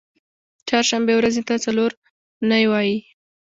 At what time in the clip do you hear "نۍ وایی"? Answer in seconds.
2.49-2.97